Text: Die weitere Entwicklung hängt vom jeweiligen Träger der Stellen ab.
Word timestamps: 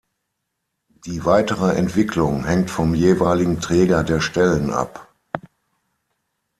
Die 1.05 1.25
weitere 1.25 1.75
Entwicklung 1.75 2.43
hängt 2.45 2.71
vom 2.71 2.95
jeweiligen 2.95 3.59
Träger 3.61 4.03
der 4.03 4.19
Stellen 4.19 4.71
ab. 4.73 5.13